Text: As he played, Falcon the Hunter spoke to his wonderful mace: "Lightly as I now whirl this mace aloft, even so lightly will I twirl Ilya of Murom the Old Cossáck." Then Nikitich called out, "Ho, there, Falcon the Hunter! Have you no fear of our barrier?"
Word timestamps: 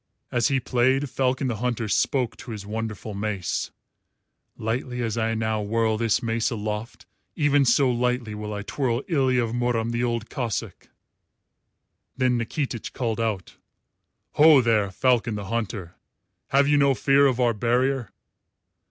As 0.31 0.47
he 0.47 0.59
played, 0.59 1.11
Falcon 1.11 1.45
the 1.45 1.57
Hunter 1.57 1.87
spoke 1.87 2.35
to 2.37 2.49
his 2.49 2.65
wonderful 2.65 3.13
mace: 3.13 3.69
"Lightly 4.57 4.99
as 5.03 5.15
I 5.15 5.35
now 5.35 5.61
whirl 5.61 5.95
this 5.99 6.23
mace 6.23 6.49
aloft, 6.49 7.05
even 7.35 7.65
so 7.65 7.91
lightly 7.91 8.33
will 8.33 8.51
I 8.51 8.63
twirl 8.63 9.03
Ilya 9.07 9.43
of 9.43 9.51
Murom 9.53 9.91
the 9.91 10.03
Old 10.03 10.27
Cossáck." 10.27 10.87
Then 12.17 12.35
Nikitich 12.39 12.93
called 12.93 13.19
out, 13.19 13.57
"Ho, 14.31 14.59
there, 14.59 14.89
Falcon 14.89 15.35
the 15.35 15.45
Hunter! 15.45 15.93
Have 16.47 16.67
you 16.67 16.77
no 16.77 16.95
fear 16.95 17.27
of 17.27 17.39
our 17.39 17.53
barrier?" 17.53 18.11